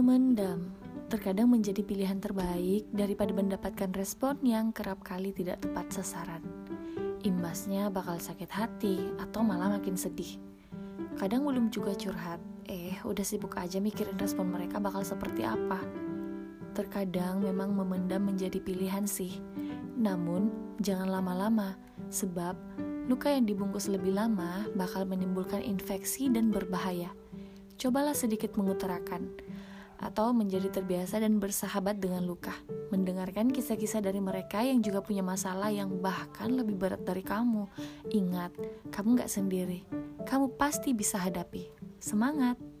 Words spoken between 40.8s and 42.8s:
bisa hadapi. Semangat!